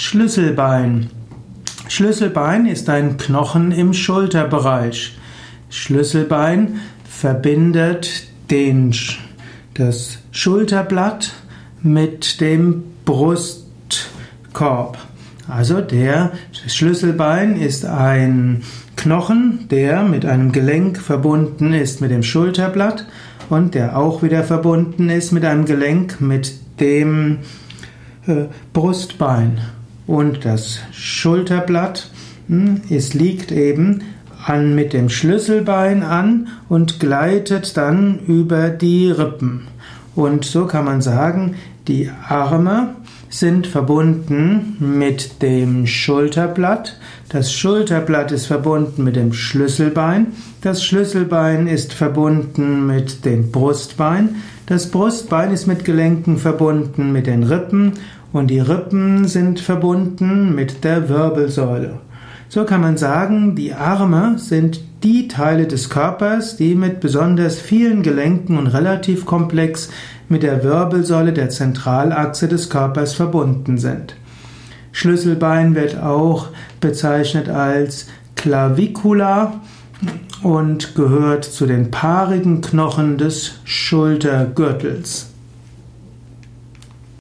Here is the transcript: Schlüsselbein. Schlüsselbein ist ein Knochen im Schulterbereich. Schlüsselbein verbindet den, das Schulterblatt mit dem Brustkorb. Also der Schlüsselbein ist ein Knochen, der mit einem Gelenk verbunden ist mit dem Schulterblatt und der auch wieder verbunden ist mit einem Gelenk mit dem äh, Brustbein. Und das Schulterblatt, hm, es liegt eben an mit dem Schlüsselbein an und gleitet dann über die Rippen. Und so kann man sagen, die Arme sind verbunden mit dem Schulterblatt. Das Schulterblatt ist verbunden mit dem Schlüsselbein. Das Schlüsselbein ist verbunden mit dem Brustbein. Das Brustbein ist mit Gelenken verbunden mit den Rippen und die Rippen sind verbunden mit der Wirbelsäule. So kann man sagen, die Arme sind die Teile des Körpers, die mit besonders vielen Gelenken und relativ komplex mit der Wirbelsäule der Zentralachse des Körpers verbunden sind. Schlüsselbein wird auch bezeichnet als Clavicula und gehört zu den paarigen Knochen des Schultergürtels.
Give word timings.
Schlüsselbein. 0.00 1.10
Schlüsselbein 1.86 2.64
ist 2.64 2.88
ein 2.88 3.18
Knochen 3.18 3.70
im 3.70 3.92
Schulterbereich. 3.92 5.18
Schlüsselbein 5.68 6.80
verbindet 7.04 8.26
den, 8.50 8.94
das 9.74 10.18
Schulterblatt 10.32 11.34
mit 11.82 12.40
dem 12.40 12.82
Brustkorb. 13.04 14.96
Also 15.46 15.82
der 15.82 16.32
Schlüsselbein 16.66 17.60
ist 17.60 17.84
ein 17.84 18.62
Knochen, 18.96 19.68
der 19.70 20.02
mit 20.02 20.24
einem 20.24 20.50
Gelenk 20.50 20.96
verbunden 20.96 21.74
ist 21.74 22.00
mit 22.00 22.10
dem 22.10 22.22
Schulterblatt 22.22 23.06
und 23.50 23.74
der 23.74 23.98
auch 23.98 24.22
wieder 24.22 24.44
verbunden 24.44 25.10
ist 25.10 25.30
mit 25.30 25.44
einem 25.44 25.66
Gelenk 25.66 26.22
mit 26.22 26.54
dem 26.80 27.40
äh, 28.26 28.46
Brustbein. 28.72 29.60
Und 30.06 30.44
das 30.44 30.80
Schulterblatt, 30.92 32.10
hm, 32.48 32.82
es 32.90 33.14
liegt 33.14 33.52
eben 33.52 34.02
an 34.44 34.74
mit 34.74 34.92
dem 34.92 35.08
Schlüsselbein 35.08 36.02
an 36.02 36.48
und 36.68 36.98
gleitet 36.98 37.76
dann 37.76 38.20
über 38.26 38.70
die 38.70 39.10
Rippen. 39.10 39.68
Und 40.14 40.44
so 40.44 40.66
kann 40.66 40.84
man 40.84 41.02
sagen, 41.02 41.56
die 41.88 42.10
Arme 42.28 42.94
sind 43.30 43.68
verbunden 43.68 44.76
mit 44.80 45.40
dem 45.40 45.86
Schulterblatt. 45.86 46.98
Das 47.28 47.52
Schulterblatt 47.52 48.32
ist 48.32 48.46
verbunden 48.46 49.04
mit 49.04 49.14
dem 49.14 49.32
Schlüsselbein. 49.32 50.28
Das 50.62 50.84
Schlüsselbein 50.84 51.68
ist 51.68 51.92
verbunden 51.92 52.86
mit 52.86 53.24
dem 53.24 53.52
Brustbein. 53.52 54.36
Das 54.66 54.90
Brustbein 54.90 55.52
ist 55.52 55.68
mit 55.68 55.84
Gelenken 55.84 56.38
verbunden 56.38 57.12
mit 57.12 57.28
den 57.28 57.44
Rippen 57.44 57.92
und 58.32 58.48
die 58.48 58.60
Rippen 58.60 59.26
sind 59.28 59.60
verbunden 59.60 60.54
mit 60.54 60.82
der 60.82 61.08
Wirbelsäule. 61.08 62.00
So 62.52 62.64
kann 62.64 62.80
man 62.80 62.96
sagen, 62.96 63.54
die 63.54 63.74
Arme 63.74 64.36
sind 64.36 64.80
die 65.04 65.28
Teile 65.28 65.68
des 65.68 65.88
Körpers, 65.88 66.56
die 66.56 66.74
mit 66.74 66.98
besonders 66.98 67.60
vielen 67.60 68.02
Gelenken 68.02 68.58
und 68.58 68.66
relativ 68.66 69.24
komplex 69.24 69.88
mit 70.28 70.42
der 70.42 70.64
Wirbelsäule 70.64 71.32
der 71.32 71.50
Zentralachse 71.50 72.48
des 72.48 72.68
Körpers 72.68 73.14
verbunden 73.14 73.78
sind. 73.78 74.16
Schlüsselbein 74.90 75.76
wird 75.76 76.02
auch 76.02 76.48
bezeichnet 76.80 77.48
als 77.48 78.08
Clavicula 78.34 79.60
und 80.42 80.96
gehört 80.96 81.44
zu 81.44 81.66
den 81.66 81.92
paarigen 81.92 82.62
Knochen 82.62 83.16
des 83.16 83.60
Schultergürtels. 83.62 85.29